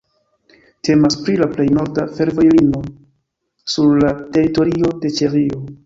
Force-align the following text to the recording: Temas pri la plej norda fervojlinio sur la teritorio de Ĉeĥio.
Temas 0.87 1.17
pri 1.27 1.35
la 1.41 1.49
plej 1.51 1.67
norda 1.77 2.07
fervojlinio 2.17 2.83
sur 3.75 3.97
la 4.07 4.13
teritorio 4.25 4.95
de 5.05 5.19
Ĉeĥio. 5.21 5.67